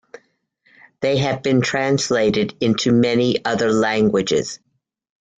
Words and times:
They 1.01 1.17
have 1.17 1.43
been 1.43 1.61
translated 1.61 2.55
into 2.59 2.91
many 2.91 3.45
other 3.45 3.71
languages. 3.71 4.57